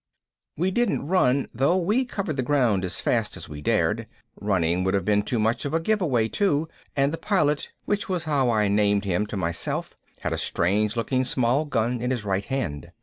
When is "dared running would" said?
3.61-4.95